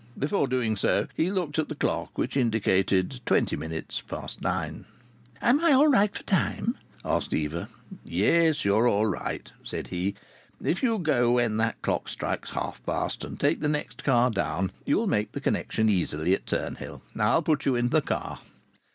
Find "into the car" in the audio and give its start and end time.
17.75-18.39